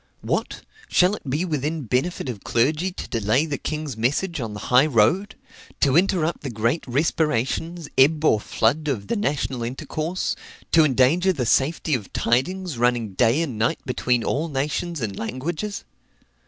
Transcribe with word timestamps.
What! 0.23 0.61
shall 0.87 1.13
it 1.15 1.29
be 1.29 1.45
within 1.45 1.83
benefit 1.83 2.27
of 2.27 2.43
clergy 2.43 2.91
to 2.91 3.07
delay 3.07 3.45
the 3.45 3.59
king's 3.59 3.95
message 3.95 4.41
on 4.41 4.55
the 4.55 4.59
high 4.73 4.87
road? 4.87 5.35
to 5.79 5.95
interrupt 5.95 6.41
the 6.41 6.49
great 6.49 6.83
respirations, 6.87 7.87
ebb 7.99 8.25
or 8.25 8.39
flood, 8.39 8.87
of 8.87 9.05
the 9.09 9.15
national 9.15 9.61
intercourse 9.61 10.35
to 10.71 10.83
endanger 10.83 11.31
the 11.31 11.45
safety 11.45 11.93
of 11.93 12.11
tidings, 12.13 12.79
running 12.79 13.13
day 13.13 13.43
and 13.43 13.59
night 13.59 13.79
between 13.85 14.23
all 14.23 14.47
nations 14.49 15.01
and 15.01 15.19
languages? 15.19 15.85